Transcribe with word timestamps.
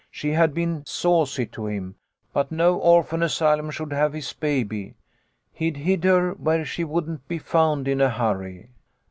She 0.09 0.31
had 0.31 0.55
been 0.55 0.83
saucy 0.87 1.45
to 1.45 1.67
him, 1.67 1.93
but 2.33 2.51
no 2.51 2.75
orphan 2.79 3.21
asylum 3.21 3.69
should 3.69 3.93
have 3.93 4.13
his 4.13 4.33
baby. 4.33 4.95
He'd 5.53 5.77
hide 5.77 6.03
her 6.05 6.31
where 6.31 6.65
she 6.65 6.83
wouldn't 6.83 7.27
be 7.27 7.37
found 7.37 7.87
in 7.87 8.01
a 8.01 8.09
hurry. 8.09 8.71